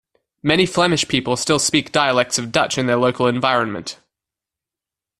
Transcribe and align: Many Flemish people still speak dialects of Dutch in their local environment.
Many 0.41 0.65
Flemish 0.65 1.07
people 1.07 1.37
still 1.37 1.59
speak 1.59 1.91
dialects 1.91 2.39
of 2.39 2.51
Dutch 2.51 2.75
in 2.79 2.87
their 2.87 2.97
local 2.97 3.27
environment. 3.27 3.99